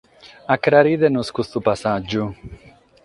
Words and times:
Acraride·nos 0.55 1.31
custu 1.41 1.63
passàgiu. 1.69 2.27